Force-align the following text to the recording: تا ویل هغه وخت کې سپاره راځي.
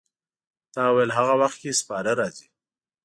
تا 0.73 0.83
ویل 0.93 1.11
هغه 1.17 1.33
وخت 1.41 1.57
کې 1.61 1.77
سپاره 1.81 2.11
راځي. 2.19 2.47